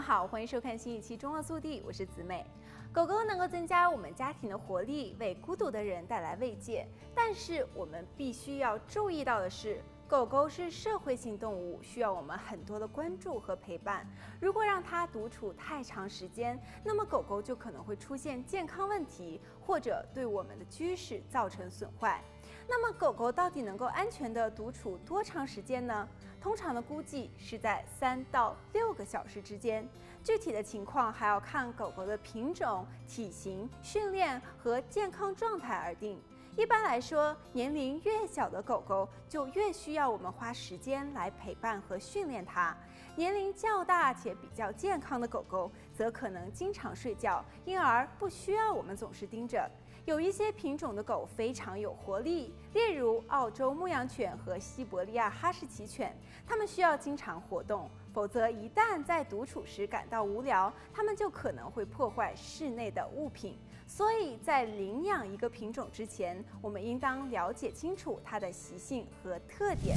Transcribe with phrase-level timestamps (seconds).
[0.00, 2.46] 好，欢迎收看新一期《中澳速递》，我是子美。
[2.92, 6.86] 狗狗能够增加我们家庭的活力，为孤独的人带来慰藉。
[7.14, 14.06] 但是我们必须要注意到的是，狗狗是社会性动物，需要我们很多的关注和陪伴。
[14.40, 22.22] 如果让它独处太长时间，那么狗狗就可能会出现健康问题，或者对我们的居室造成损坏。
[22.70, 26.06] 那么狗狗到底能够安全地独处多长时间呢？
[26.38, 29.88] 通常的估计是在三到六个小时之间，
[30.22, 36.20] 具体的情况还要看狗狗的品种、体型、训练和健康状态而定。
[36.56, 42.76] 一般来说，年龄越小的狗狗就越需要我们花时间来陪伴和训练它；
[43.16, 49.70] 年龄较大且比较健康的狗狗则可能经常睡觉，因而不需要我们总是盯着。
[50.08, 63.58] 有一些品种的狗非常有活力，例如澳洲牧羊犬和西伯利亚哈士奇犬，它们需要经常活动，否则一旦在独处时感到无聊，它们就可能会破坏室内的物品。
[63.86, 69.94] 所以在领养一个品种之前，我们应当了解清楚它的习性和特点。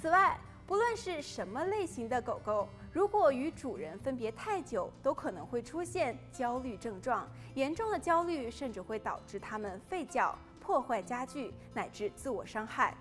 [0.00, 0.38] 此外，
[0.68, 7.26] 不论是什么类型的狗狗，如果与主人分别太久，都可能会出现焦虑症状。
[7.54, 12.94] 严重的焦虑甚至会导致它们吠叫、破坏家具，乃至自我伤害。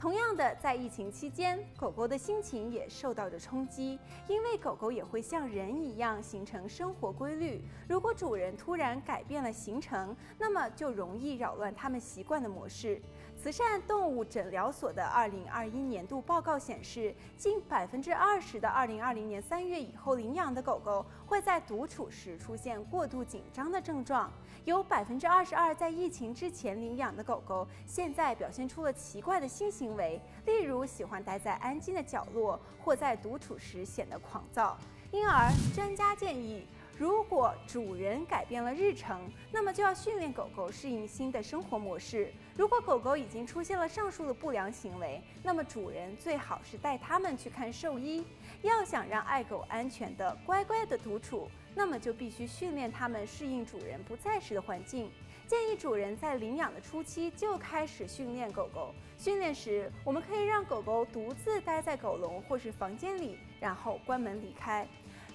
[0.00, 3.98] 同样的，在疫情期间，狗狗的心情也受到着冲击，
[4.28, 7.62] 因为狗狗也会像人一样形成生活规律。
[7.86, 12.98] 如果主人突然改变了行程，那么就容易扰乱它们习惯的模式。
[13.36, 24.30] 慈善动物诊疗所的二零二一年度报告显示，近百分之二十的二零二零年三月以后领养的狗狗会在独处时出现过度紧张的症状，
[24.64, 34.78] 有百分之二十二在疫情之前领养的狗狗现在表现出了奇怪的新型行为，例如喜欢待在安静的角落，或在独处时显得狂躁。
[35.10, 36.64] 因而，专家建议，
[37.00, 42.30] 如果主人改变了日程，那么就要训练狗狗适应新的生活模式。
[42.54, 48.22] 如果狗狗已经出现了上述的不良行为，那么主人最好是带它们去看兽医。
[48.60, 55.10] 要想让爱狗安全地乖乖地独处，那么就必须训练它们适应主人不在时的环境。
[55.46, 58.94] 建议主人在领养的初期就开始训练狗狗。
[59.16, 64.86] 训练时，我们可以让狗狗独自待在狗笼或是房间里，然后关门离开。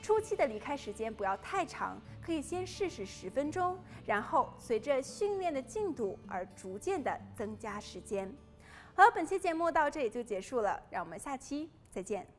[0.06, 8.32] 初期的离开时间不要太长，可以先试试十分钟，然后随着训练的进度而逐渐的增加时间。
[8.94, 12.35] 好，本期节目到这里就结束了，让我们下期再见。